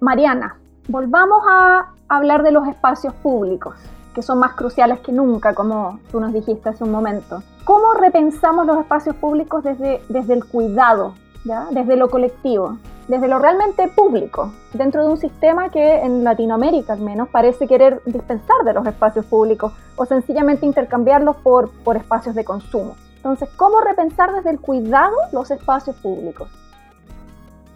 [0.00, 3.74] Mariana, volvamos a hablar de los espacios públicos,
[4.14, 7.42] que son más cruciales que nunca, como tú nos dijiste hace un momento.
[7.70, 11.68] ¿cómo repensamos los espacios públicos desde, desde el cuidado, ¿ya?
[11.70, 12.78] desde lo colectivo?
[13.06, 18.00] desde lo realmente público, dentro de un sistema que en Latinoamérica al menos parece querer
[18.06, 22.94] dispensar de los espacios públicos o sencillamente intercambiarlos por, por espacios de consumo.
[23.16, 26.48] Entonces, ¿cómo repensar desde el cuidado los espacios públicos?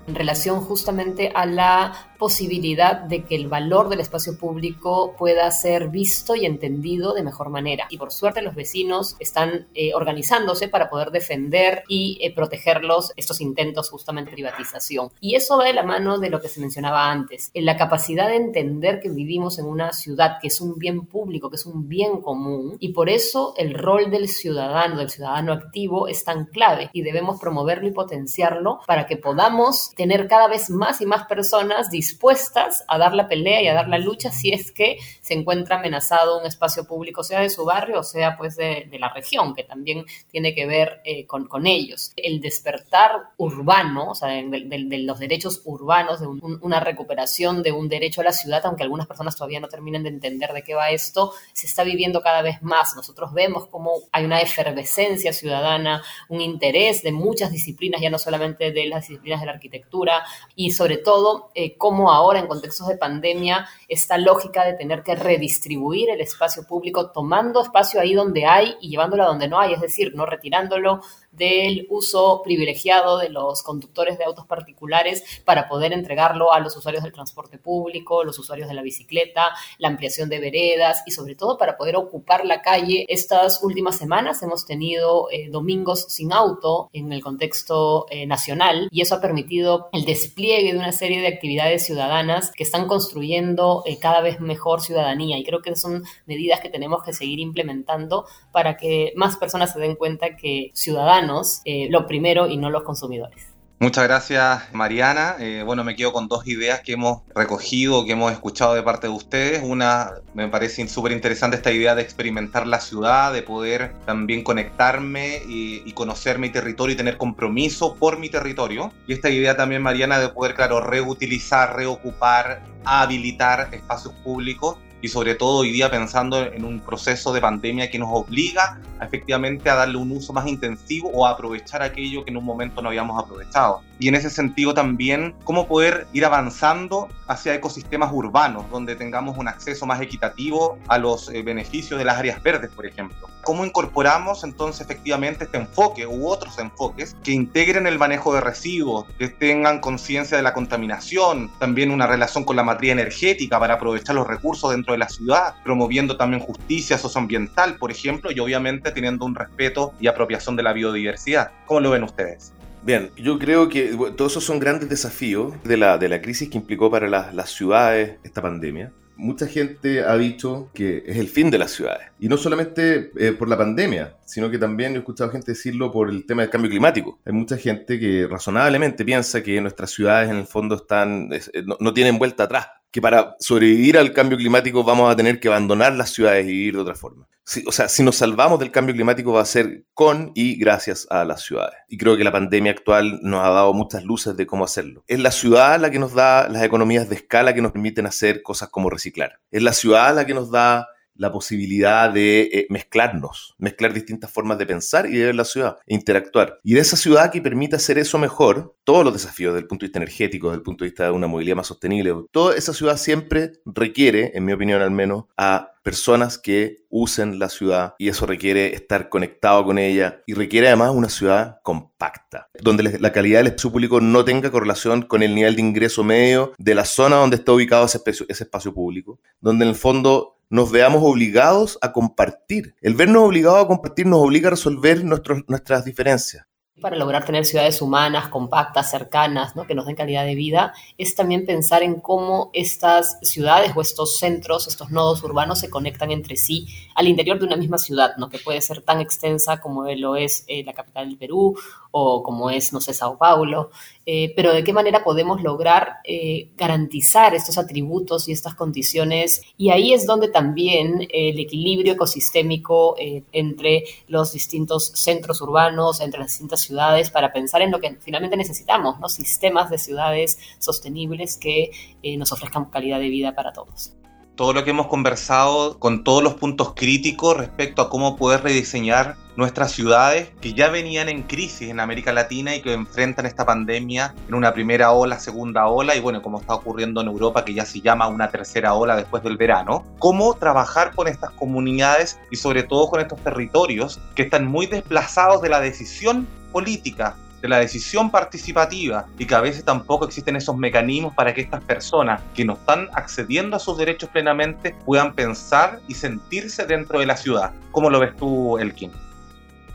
[0.07, 5.89] En relación justamente a la posibilidad de que el valor del espacio público pueda ser
[5.89, 7.87] visto y entendido de mejor manera.
[7.91, 13.41] Y por suerte los vecinos están eh, organizándose para poder defender y eh, protegerlos estos
[13.41, 15.11] intentos justamente de privatización.
[15.21, 18.29] Y eso va de la mano de lo que se mencionaba antes, en la capacidad
[18.29, 21.89] de entender que vivimos en una ciudad que es un bien público, que es un
[21.89, 26.91] bien común, y por eso el rol del ciudadano, del ciudadano activo, es tan clave
[26.93, 31.91] y debemos promoverlo y potenciarlo para que podamos tener cada vez más y más personas
[31.91, 35.33] dispuestas dispuestas a dar la pelea y a dar la lucha si es que se
[35.33, 39.55] encuentra amenazado un espacio público, sea de su barrio o sea pues de, la región,
[39.55, 42.13] que también tiene que ver eh, con, con, ellos.
[42.17, 48.21] El despertar urbano, o sea, de, los derechos urbanos, de una recuperación de un derecho
[48.21, 51.33] a la ciudad, aunque algunas personas todavía no terminen de entender de qué va esto,
[51.55, 52.95] se está viviendo cada vez más.
[52.95, 58.73] Nosotros vemos cómo hay una efervescencia ciudadana, un interés de muchas disciplinas, ya no solamente
[58.73, 60.23] de las disciplinas de la arquitectura,
[60.55, 65.14] y sobre todo eh, cómo ahora en contextos de pandemia esta lógica de tener que
[65.15, 69.75] redistribuir el espacio público, tomando espacio ahí donde hay y llevándolo a donde no hay,
[69.75, 71.01] es decir, no retirándolo
[71.37, 77.03] del uso privilegiado de los conductores de autos particulares para poder entregarlo a los usuarios
[77.03, 81.59] del transporte público, los usuarios de la bicicleta, la ampliación de veredas y sobre todo
[81.59, 83.07] para poder ocupar la calle.
[83.09, 89.01] Estas últimas semanas hemos tenido eh, domingos sin auto en el contexto eh, nacional y
[89.01, 93.99] eso ha permitido el despliegue de una serie de actividades ciudadanas que están construyendo eh,
[93.99, 98.77] cada vez mejor ciudadanía y creo que son medidas que tenemos que seguir implementando para
[98.77, 101.24] que más personas se den cuenta que ciudadanos
[101.65, 103.55] eh, lo primero y no los consumidores.
[103.81, 105.37] Muchas gracias, Mariana.
[105.41, 109.09] Eh, bueno, me quedo con dos ideas que hemos recogido, que hemos escuchado de parte
[109.09, 109.63] de ustedes.
[109.63, 115.43] Una, me parece súper interesante esta idea de experimentar la ciudad, de poder también conectarme
[115.49, 118.93] y, y, conocer mi territorio y tener compromiso por mi territorio.
[119.07, 125.35] Y esta idea también, Mariana, de poder, claro, reutilizar, reocupar, habilitar espacios públicos y sobre
[125.35, 129.75] todo hoy día pensando en un proceso de pandemia que nos obliga a, efectivamente a
[129.75, 133.23] darle un uso más intensivo o a aprovechar aquello que en un momento no habíamos
[133.23, 133.83] aprovechado.
[133.99, 139.47] Y en ese sentido también cómo poder ir avanzando hacia ecosistemas urbanos donde tengamos un
[139.47, 143.29] acceso más equitativo a los eh, beneficios de las áreas verdes, por ejemplo.
[143.45, 149.05] ¿Cómo incorporamos entonces efectivamente este enfoque u otros enfoques que integren el manejo de residuos,
[149.19, 154.15] que tengan conciencia de la contaminación, también una relación con la materia energética para aprovechar
[154.15, 159.25] los recursos dentro de la ciudad, promoviendo también justicia socioambiental, por ejemplo, y obviamente teniendo
[159.25, 161.51] un respeto y apropiación de la biodiversidad.
[161.67, 162.53] ¿Cómo lo ven ustedes?
[162.83, 166.59] Bien, yo creo que todos esos son grandes desafíos de la, de la crisis que
[166.59, 171.59] implicó para las ciudades esta pandemia mucha gente ha dicho que es el fin de
[171.59, 172.09] las ciudades.
[172.19, 176.11] Y no solamente eh, por la pandemia, sino que también he escuchado gente decirlo por
[176.11, 177.19] el tema del cambio climático.
[177.25, 181.41] Hay mucha gente que razonablemente piensa que nuestras ciudades en el fondo están, eh,
[181.79, 185.95] no tienen vuelta atrás que para sobrevivir al cambio climático vamos a tener que abandonar
[185.95, 187.27] las ciudades y vivir de otra forma.
[187.67, 191.25] o sea, si nos salvamos del cambio climático va a ser con y gracias a
[191.25, 191.75] las ciudades.
[191.89, 195.03] Y creo que la pandemia actual nos ha dado muchas luces de cómo hacerlo.
[195.09, 198.43] Es la ciudad la que nos da las economías de escala que nos permiten hacer
[198.43, 199.41] cosas como reciclar.
[199.51, 204.59] Es la ciudad la que nos da la posibilidad de eh, mezclarnos, mezclar distintas formas
[204.59, 206.61] de pensar y de ver la ciudad, interactuar.
[206.63, 209.85] Y de esa ciudad que permite hacer eso mejor, todos los desafíos desde el punto
[209.85, 212.73] de vista energético, desde el punto de vista de una movilidad más sostenible, toda esa
[212.73, 218.09] ciudad siempre requiere, en mi opinión al menos, a personas que usen la ciudad y
[218.09, 223.41] eso requiere estar conectado con ella y requiere además una ciudad compacta, donde la calidad
[223.41, 227.17] del espacio público no tenga correlación con el nivel de ingreso medio de la zona
[227.17, 231.93] donde está ubicado ese ese espacio público, donde en el fondo nos veamos obligados a
[231.93, 232.75] compartir.
[232.81, 236.47] El vernos obligados a compartir nos obliga a resolver nuestras diferencias
[236.81, 239.67] para lograr tener ciudades humanas, compactas, cercanas, ¿no?
[239.67, 244.19] que nos den calidad de vida, es también pensar en cómo estas ciudades o estos
[244.19, 248.29] centros, estos nodos urbanos se conectan entre sí al interior de una misma ciudad, ¿no?
[248.29, 251.57] que puede ser tan extensa como lo es eh, la capital del Perú
[251.97, 253.71] o como es, no sé, Sao Paulo,
[254.05, 259.43] eh, pero de qué manera podemos lograr eh, garantizar estos atributos y estas condiciones.
[259.57, 262.97] Y ahí es donde también el equilibrio ecosistémico
[263.33, 268.37] entre los distintos centros urbanos, entre las distintas ciudades para pensar en lo que finalmente
[268.37, 269.09] necesitamos, ¿no?
[269.09, 271.71] sistemas de ciudades sostenibles que
[272.03, 273.93] eh, nos ofrezcan calidad de vida para todos.
[274.37, 279.17] Todo lo que hemos conversado con todos los puntos críticos respecto a cómo poder rediseñar
[279.37, 284.15] nuestras ciudades que ya venían en crisis en América Latina y que enfrentan esta pandemia
[284.29, 287.65] en una primera ola, segunda ola y bueno, como está ocurriendo en Europa que ya
[287.65, 289.85] se llama una tercera ola después del verano.
[289.99, 295.43] Cómo trabajar con estas comunidades y sobre todo con estos territorios que están muy desplazados
[295.43, 300.57] de la decisión política de la decisión participativa y que a veces tampoco existen esos
[300.57, 305.79] mecanismos para que estas personas que no están accediendo a sus derechos plenamente puedan pensar
[305.87, 307.53] y sentirse dentro de la ciudad.
[307.71, 308.91] ¿Cómo lo ves tú, Elkin?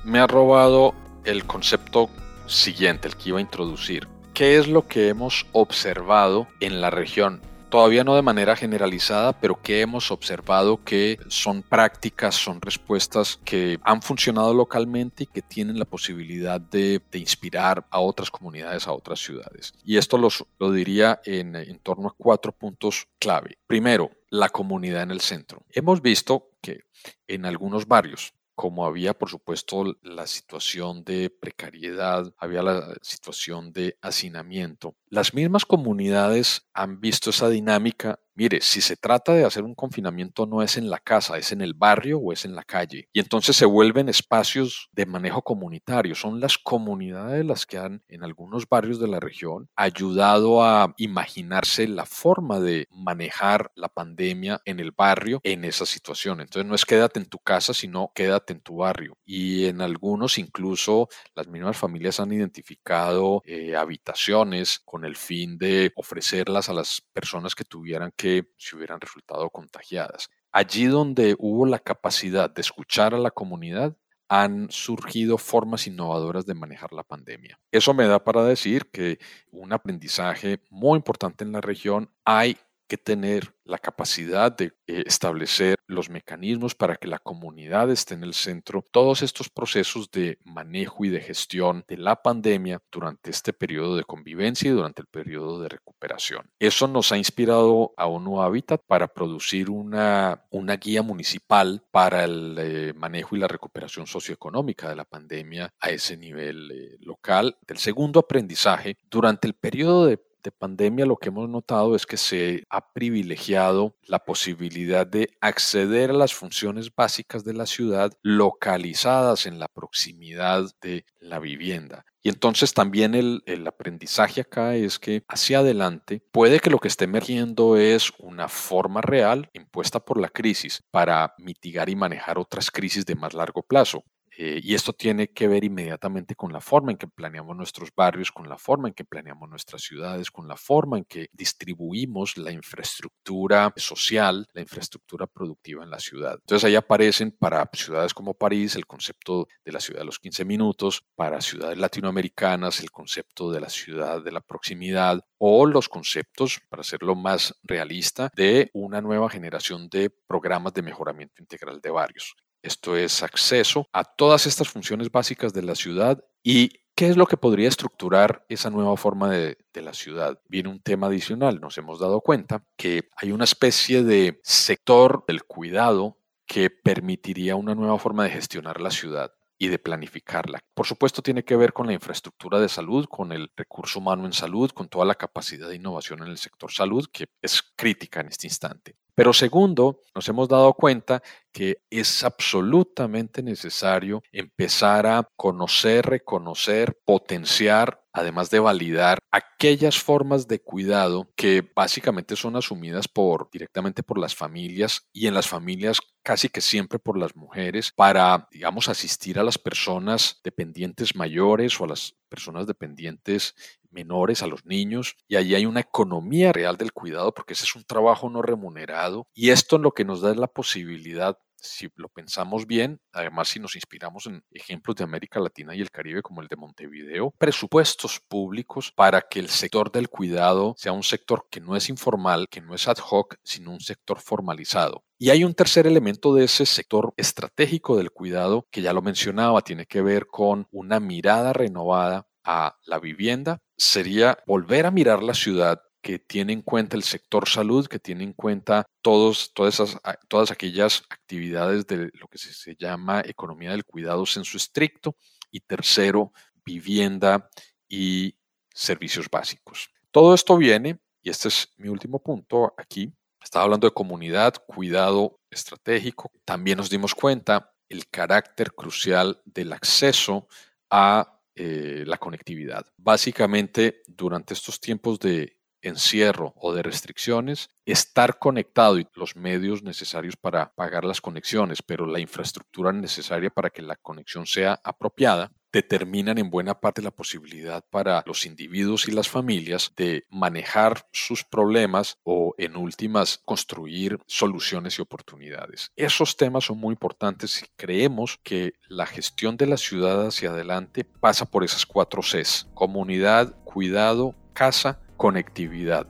[0.03, 2.09] Me ha robado el concepto
[2.47, 4.07] siguiente, el que iba a introducir.
[4.33, 7.39] ¿Qué es lo que hemos observado en la región?
[7.69, 13.79] Todavía no de manera generalizada, pero que hemos observado que son prácticas, son respuestas que
[13.83, 19.19] han funcionado localmente y que tienen la posibilidad de, inspirar a otras comunidades, a otras
[19.19, 19.73] ciudades.
[19.83, 23.57] Y esto lo diría en, torno a cuatro puntos clave.
[23.67, 25.63] Primero, la comunidad en el centro.
[25.71, 26.81] Hemos visto que
[27.27, 33.97] en algunos barrios, como había, por supuesto, la situación de precariedad, había la situación de
[34.01, 34.97] hacinamiento.
[35.07, 40.45] Las mismas comunidades han visto esa dinámica Mire, si se trata de hacer un confinamiento
[40.45, 43.09] no es en la casa, es en el barrio o es en la calle.
[43.11, 46.15] Y entonces se vuelven espacios de manejo comunitario.
[46.15, 51.85] Son las comunidades las que han, en algunos barrios de la región, ayudado a imaginarse
[51.89, 56.39] la forma de manejar la pandemia en el barrio en esa situación.
[56.39, 59.17] Entonces no es quédate en tu casa, sino quédate en tu barrio.
[59.25, 65.91] Y en algunos incluso las mismas familias han identificado eh, habitaciones con el fin de
[65.97, 70.29] ofrecerlas a las personas que tuvieran que se hubieran resultado contagiadas.
[70.51, 73.95] Allí donde hubo la capacidad de escuchar a la comunidad,
[74.29, 77.59] han surgido formas innovadoras de manejar la pandemia.
[77.71, 79.17] Eso me da para decir que
[79.51, 82.55] un aprendizaje muy importante en la región hay
[82.89, 88.23] que tener la capacidad de eh, establecer los mecanismos para que la comunidad esté en
[88.23, 93.53] el centro, todos estos procesos de manejo y de gestión de la pandemia durante este
[93.53, 96.49] periodo de convivencia y durante el periodo de recuperación.
[96.59, 102.55] Eso nos ha inspirado a ONU Habitat para producir una, una guía municipal para el
[102.59, 107.55] eh, manejo y la recuperación socioeconómica de la pandemia a ese nivel eh, local.
[107.67, 112.17] El segundo aprendizaje, durante el periodo de de pandemia lo que hemos notado es que
[112.17, 119.45] se ha privilegiado la posibilidad de acceder a las funciones básicas de la ciudad localizadas
[119.45, 122.05] en la proximidad de la vivienda.
[122.21, 126.89] Y entonces también el, el, aprendizaje acá es que hacia adelante puede que lo que
[126.89, 132.71] esté emergiendo es una forma real impuesta por la crisis para mitigar y manejar otras
[132.71, 134.03] crisis de más largo plazo.
[134.41, 138.31] Eh, y esto tiene que ver inmediatamente con la forma en que planeamos nuestros barrios,
[138.31, 142.53] con la forma en que planeamos nuestras ciudades, con la forma en que distribuimos la
[142.53, 146.35] infraestructura social, la infraestructura productiva en la ciudad.
[146.39, 150.45] Entonces ahí aparecen para ciudades como París el concepto de la ciudad de los 15
[150.45, 156.61] minutos, para ciudades latinoamericanas el concepto de la ciudad de la proximidad o los conceptos,
[156.69, 162.37] para hacerlo más realista, de una nueva generación de programas de mejoramiento integral de barrios.
[162.61, 167.27] Esto es acceso a todas estas funciones básicas de la ciudad y ¿Qué es lo
[167.27, 170.41] que podría estructurar esa nueva forma de, la ciudad?
[170.49, 171.61] Viene un tema adicional.
[171.61, 177.73] Nos hemos dado cuenta que hay una especie de sector del cuidado que permitiría una
[177.73, 180.59] nueva forma de gestionar la ciudad y de planificarla.
[180.73, 184.33] Por supuesto, tiene que ver con la infraestructura de salud, con el recurso humano en
[184.33, 188.27] salud, con toda la capacidad de innovación en el sector salud, que es crítica en
[188.27, 188.97] este instante.
[189.19, 197.98] Pero segundo, nos hemos dado cuenta que es absolutamente necesario empezar a conocer, reconocer, potenciar,
[198.13, 204.35] además de validar aquellas formas de cuidado que básicamente son asumidas por directamente por las
[204.35, 209.43] familias y en las familias casi que siempre por las mujeres para, digamos, asistir a
[209.43, 213.55] las personas dependientes mayores o a las personas dependientes
[213.91, 217.75] menores, a los niños, y allí hay una economía real del cuidado porque ese es
[217.75, 222.09] un trabajo no remunerado y esto es lo que nos da la posibilidad si lo
[222.09, 226.41] pensamos bien, además si nos inspiramos en ejemplos de América Latina y el Caribe como
[226.41, 231.61] el de Montevideo, presupuestos públicos para que el sector del cuidado sea un sector que
[231.61, 235.03] no es informal, que no es ad hoc, sino un sector formalizado.
[235.17, 239.61] Y hay un tercer elemento de ese sector estratégico del cuidado que ya lo mencionaba,
[239.61, 245.33] tiene que ver con una mirada renovada a la vivienda, sería volver a mirar la
[245.33, 249.97] ciudad que tiene en cuenta el sector salud, que tiene en cuenta todos, todas, esas,
[250.27, 255.15] todas aquellas actividades de lo que se, llama economía del cuidado su estricto.
[255.51, 256.31] Y tercero,
[256.63, 257.49] vivienda
[257.87, 258.37] y
[258.71, 259.89] servicios básicos.
[260.11, 263.11] Todo esto viene, y este es mi último punto aquí,
[263.41, 266.31] Estaba hablando de comunidad, cuidado estratégico.
[266.45, 270.47] También nos dimos cuenta el carácter crucial del acceso
[270.89, 272.85] a eh, la conectividad.
[272.97, 280.35] Básicamente, durante estos tiempos de encierro o de restricciones, estar conectado y los medios necesarios
[280.35, 286.37] para pagar las conexiones, pero la infraestructura necesaria para que la conexión sea apropiada, determinan
[286.37, 292.17] en buena parte la posibilidad para los individuos y las familias de manejar sus problemas
[292.23, 295.91] o en últimas construir soluciones y oportunidades.
[295.95, 301.03] Esos temas son muy importantes y creemos que la gestión de la ciudad hacia adelante
[301.03, 306.07] pasa por esas cuatro Cs, comunidad, cuidado, casa conectividad.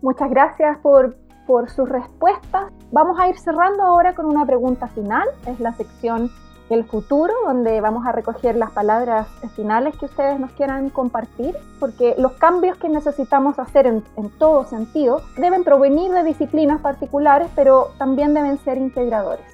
[0.00, 2.72] Muchas gracias por, por sus respuestas.
[2.92, 5.28] Vamos a ir cerrando ahora con una pregunta final.
[5.46, 6.30] Es la sección
[6.70, 12.14] El futuro, donde vamos a recoger las palabras finales que ustedes nos quieran compartir, porque
[12.16, 17.88] los cambios que necesitamos hacer en, en todo sentido deben provenir de disciplinas particulares, pero
[17.98, 19.44] también deben ser integradores.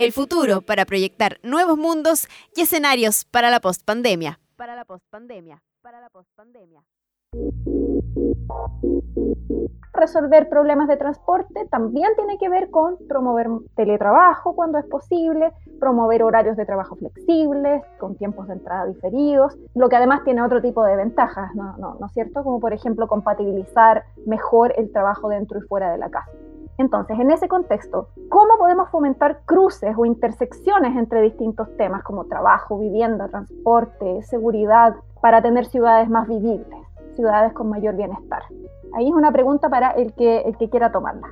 [0.00, 2.26] El futuro para proyectar nuevos mundos
[2.56, 4.40] y escenarios para la postpandemia.
[4.56, 5.62] Para la postpandemia.
[5.82, 6.82] Para la postpandemia.
[9.92, 16.24] Resolver problemas de transporte también tiene que ver con promover teletrabajo cuando es posible, promover
[16.24, 20.84] horarios de trabajo flexibles, con tiempos de entrada diferidos, lo que además tiene otro tipo
[20.84, 22.42] de ventajas, ¿no, no, ¿no es cierto?
[22.42, 26.30] Como por ejemplo compatibilizar mejor el trabajo dentro y fuera de la casa.
[26.78, 32.78] Entonces, en ese contexto, ¿cómo podemos fomentar cruces o intersecciones entre distintos temas como trabajo,
[32.78, 36.80] vivienda, transporte, seguridad, para tener ciudades más vivibles,
[37.14, 38.42] ciudades con mayor bienestar?
[38.96, 41.28] Ahí es una pregunta para el que, el que quiera tomarla.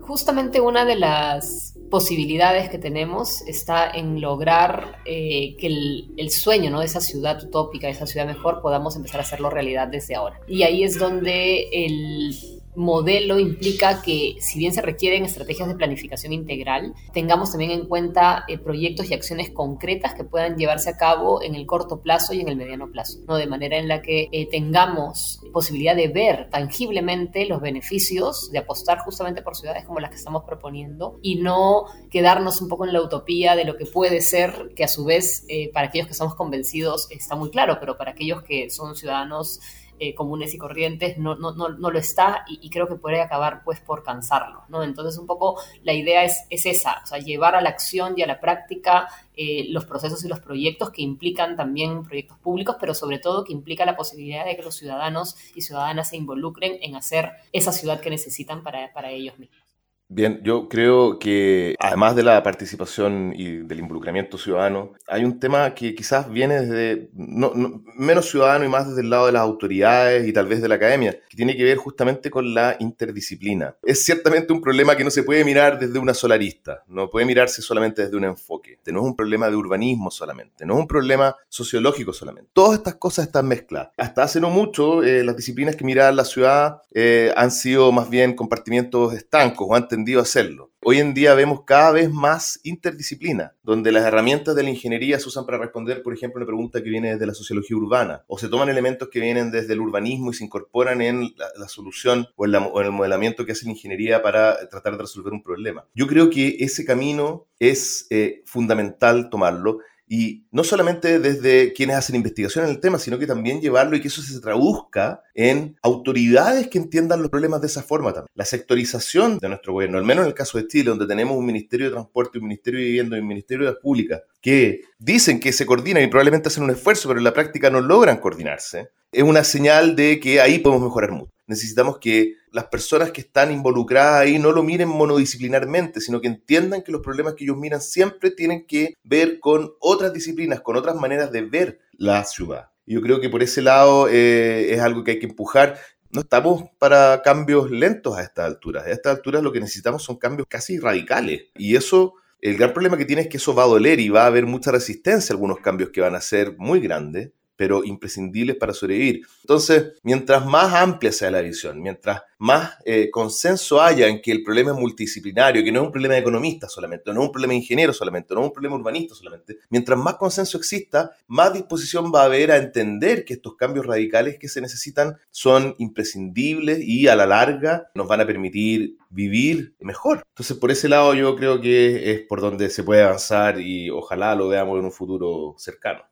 [0.00, 6.70] Justamente una de las posibilidades que tenemos está en lograr eh, que el, el, sueño
[6.70, 6.78] ¿no?
[6.80, 10.40] de esa ciudad utópica, de esa ciudad mejor, podamos empezar a hacerlo realidad desde ahora.
[10.46, 16.32] Y ahí es donde el modelo implica que, si bien se requieren estrategias de planificación
[16.32, 21.42] integral, tengamos también en cuenta eh, proyectos y acciones concretas que puedan llevarse a cabo
[21.42, 23.36] en el corto plazo y en el mediano plazo, ¿no?
[23.36, 28.98] de manera en la que eh, tengamos posibilidad de ver tangiblemente los beneficios de apostar
[28.98, 33.00] justamente por ciudades como las que estamos proponiendo y no quedarnos un poco en la
[33.00, 36.34] utopía de lo que puede ser, que a su vez eh, para aquellos que estamos
[36.34, 39.60] convencidos está muy claro, pero para aquellos que son ciudadanos
[39.98, 43.62] eh, comunes y corrientes no, no, no, no lo está y, creo que puede acabar
[43.64, 44.82] pues por cansarlo, ¿no?
[44.82, 48.22] Entonces un poco la idea es, es esa, o sea, llevar a la acción y
[48.22, 52.94] a la práctica eh, los procesos y los proyectos que implican también proyectos públicos, pero
[52.94, 56.94] sobre todo que implica la posibilidad de que los ciudadanos y ciudadanas se involucren en
[56.96, 59.65] hacer esa ciudad que necesitan para, para ellos mismos.
[60.08, 65.74] Bien, yo creo que además de la participación y del involucramiento ciudadano, hay un tema
[65.74, 67.52] que quizás viene desde no,
[67.96, 70.76] menos ciudadano y más desde el lado de las autoridades y tal vez de la
[70.76, 73.74] academia, que tiene que ver justamente con la interdisciplina.
[73.82, 77.60] Es ciertamente un problema que no se puede mirar desde una solarista, no puede mirarse
[77.60, 78.78] solamente desde un enfoque.
[78.86, 82.50] No es un problema de urbanismo solamente, no es un problema sociológico solamente.
[82.52, 83.90] Todas estas cosas están mezcladas.
[83.96, 88.08] Hasta hace no mucho, eh, las disciplinas que miraban la ciudad eh, han sido más
[88.08, 90.70] bien compartimientos estancos o antes hacerlo.
[90.84, 95.28] Hoy en día vemos cada vez más interdisciplina, donde las herramientas de la ingeniería se
[95.28, 98.48] usan para responder, por ejemplo, una pregunta que viene desde la sociología urbana, o se
[98.48, 102.54] toman elementos que vienen desde el urbanismo y se incorporan en la, solución o en,
[102.54, 105.84] en el modelamiento que hace la ingeniería para tratar de resolver un problema.
[105.94, 112.16] Yo creo que ese camino es eh, fundamental tomarlo y no solamente desde quienes hacen
[112.16, 116.68] investigación en el tema, sino que también llevarlo y que eso se traduzca en autoridades
[116.68, 118.30] que entiendan los problemas de esa forma también.
[118.34, 121.44] La sectorización de nuestro gobierno, al menos en el caso de Chile, donde tenemos un
[121.44, 125.40] Ministerio de Transporte, un Ministerio de Vivienda y un Ministerio de Las Públicas, que dicen
[125.40, 128.90] que se coordinan y probablemente hacen un esfuerzo, pero en la práctica no logran coordinarse,
[129.10, 131.32] es una señal de que ahí podemos mejorar mucho.
[131.46, 136.80] Necesitamos que las personas que están involucradas ahí no lo miren monodisciplinarmente, sino que entiendan
[136.80, 140.96] que los problemas que ellos miran siempre tienen que ver con otras disciplinas, con otras
[140.96, 142.70] maneras de ver la ciudad.
[142.86, 145.78] Yo creo que por ese lado eh, es algo que hay que empujar.
[146.08, 148.86] No estamos para cambios lentos a estas alturas.
[148.86, 151.48] A estas alturas lo que necesitamos son cambios casi radicales.
[151.58, 154.22] Y eso, el gran problema que tiene es que eso va a doler y va
[154.22, 158.56] a haber mucha resistencia a algunos cambios que van a ser muy grandes pero imprescindibles
[158.56, 159.22] para sobrevivir.
[159.42, 164.42] Entonces, mientras más amplia sea la visión, mientras más eh, consenso haya en que el
[164.42, 167.52] problema es multidisciplinario, que no es un problema de economistas solamente, no es un problema
[167.52, 172.12] de ingenieros solamente, no es un problema urbanista solamente, mientras más consenso exista, más disposición
[172.14, 177.08] va a haber a entender que estos cambios radicales que se necesitan son imprescindibles y
[177.08, 180.22] a la larga nos van a permitir vivir mejor.
[180.28, 184.34] Entonces, por ese lado yo creo que es por donde se puede avanzar y ojalá
[184.34, 186.02] lo veamos en un futuro cercano.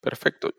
[0.00, 0.52] Perfecto.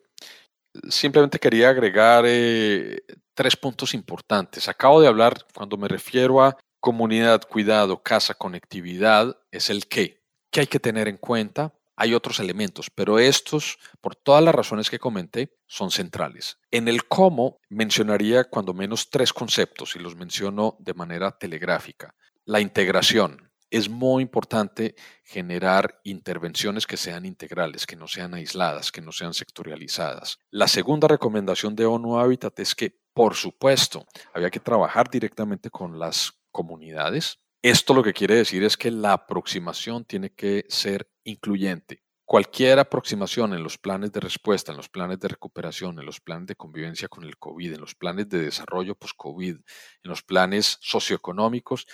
[0.89, 3.01] simplemente quería agregar eh,
[3.33, 4.67] tres puntos importantes.
[4.67, 10.21] Acabo de hablar, cuando me refiero a comunidad, cuidado, casa, conectividad, es el qué.
[10.51, 11.73] ¿Qué hay que tener en cuenta?
[11.95, 16.57] Hay otros elementos, pero estos, por todas las razones que comenté, son centrales.
[16.71, 22.15] En el cómo mencionaría cuando menos tres conceptos y los menciono de manera telegráfica.
[22.45, 29.01] La integración, es muy importante generar intervenciones que sean integrales, que no sean aisladas, que
[29.01, 30.39] no sean sectorializadas.
[30.49, 35.99] La segunda recomendación de ONU Habitat es que, por supuesto, había que trabajar directamente con
[35.99, 37.39] las comunidades.
[37.61, 42.03] Esto lo que quiere decir es que la aproximación tiene que ser incluyente.
[42.29, 46.45] Cualquier aproximación en los planes de respuesta, en los planes de recuperación, en los planes
[46.45, 49.63] de convivencia con el COVID, en los planes de desarrollo post-COVID, en
[50.03, 51.87] los planes socioeconómicos,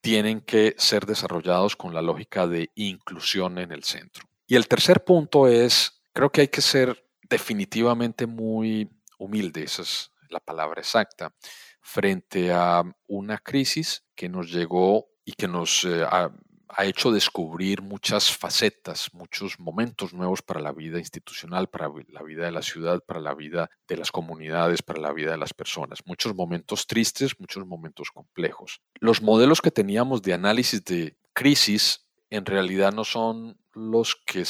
[0.00, 4.28] tienen que ser desarrollados con la lógica de inclusión en el centro.
[4.46, 8.88] Y el tercer punto es, creo que hay que ser definitivamente muy
[9.18, 11.34] humilde, esa es la palabra exacta,
[11.80, 16.06] frente a una crisis que nos llegó y que nos eh,
[16.68, 22.44] ha hecho descubrir muchas facetas, muchos momentos nuevos para la vida institucional, para la vida
[22.44, 26.00] de la ciudad, para la vida de las comunidades, para la vida de las personas.
[26.06, 28.80] Muchos momentos tristes, muchos momentos complejos.
[29.00, 34.44] Los modelos que teníamos de análisis de crisis en realidad no son los que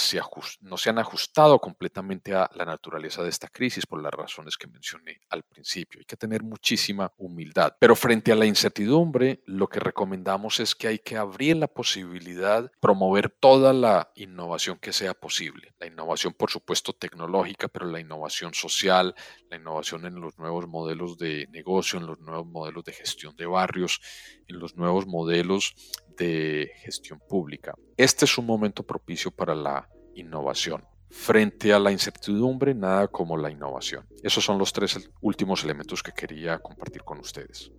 [0.61, 4.67] no se han ajustado completamente a la naturaleza de esta crisis por las razones que
[4.67, 6.01] mencioné al principio.
[6.01, 7.75] Hay que tener muchísima humildad.
[7.79, 12.71] Pero frente a la incertidumbre, lo que recomendamos es que hay que abrir la posibilidad,
[12.81, 15.75] promover toda la innovación que sea posible.
[15.79, 19.15] La innovación, por supuesto, tecnológica, pero la innovación social,
[19.51, 23.47] la innovación en los nuevos modelos de negocio, en los nuevos modelos de gestión de
[23.47, 24.01] barrios,
[24.47, 25.75] en los nuevos modelos
[26.17, 27.75] de gestión pública.
[27.99, 30.85] Este es un momento propicio para la innovación.
[31.11, 34.05] Frente a la incertidumbre, nada como la innovación.
[34.23, 37.73] Esos son los tres últimos elementos que quería compartir con ustedes.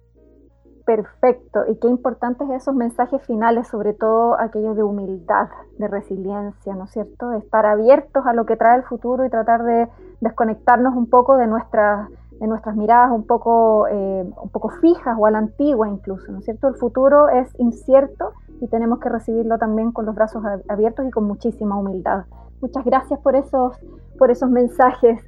[0.86, 1.61] Perfecto.
[1.72, 5.47] Y qué importantes esos mensajes finales, sobre todo aquellos de humildad,
[5.78, 7.30] de resiliencia, ¿no es cierto?
[7.30, 9.88] De estar abiertos a lo que trae el futuro y tratar de
[10.20, 12.09] desconectarnos un poco de nuestras
[12.41, 16.39] de nuestras miradas un poco, eh, un poco fijas o a la antigua incluso, ¿no
[16.39, 16.70] es cierto?
[16.70, 21.26] El futuro es incierto y tenemos que recibirlo también con los brazos abiertos y con
[21.26, 22.26] muchísima humildad.
[22.62, 23.78] Muchas gracias por esos,
[24.18, 25.22] por esos mensajes.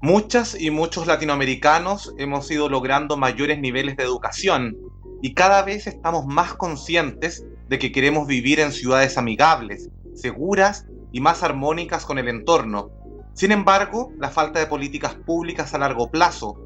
[0.00, 4.76] Muchas y muchos latinoamericanos hemos ido logrando mayores niveles de educación
[5.20, 11.20] y cada vez estamos más conscientes de que queremos vivir en ciudades amigables, seguras y
[11.20, 12.90] más armónicas con el entorno,
[13.34, 16.58] sin embargo, la falta de políticas públicas a largo plazo,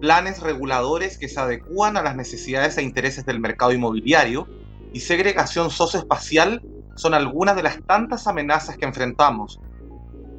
[0.00, 4.48] planes reguladores que se adecúan a las necesidades e intereses del mercado inmobiliario
[4.94, 6.62] y segregación socioespacial
[6.94, 9.60] son algunas de las tantas amenazas que enfrentamos.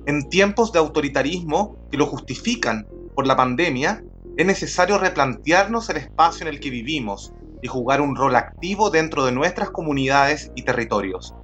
[0.07, 4.01] En tiempos de autoritarismo que lo justifican por la pandemia,
[4.37, 9.25] es necesario replantearnos el espacio en el que vivimos y jugar un rol activo dentro
[9.25, 11.35] de nuestras comunidades y territorios.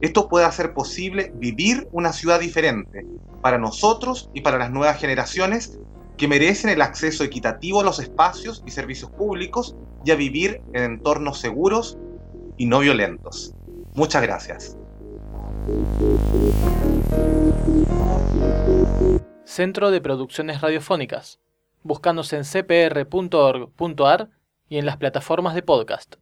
[0.00, 3.06] Esto puede hacer posible vivir una ciudad diferente
[3.42, 5.78] para nosotros y para las nuevas generaciones
[6.16, 10.84] que merecen el acceso equitativo a los espacios y servicios públicos y a vivir en
[10.84, 11.98] entornos seguros
[12.56, 13.52] y no violentos.
[13.94, 14.76] Muchas gracias.
[19.44, 21.40] Centro de Producciones Radiofónicas.
[21.82, 24.30] Búscanos en cpr.org.ar
[24.68, 26.12] y en las plataformas de podcast.